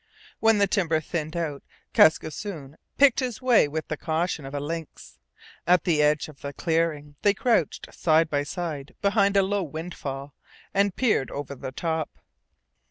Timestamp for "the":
0.57-0.65, 3.87-3.97, 5.83-6.01, 6.41-6.53, 11.53-11.71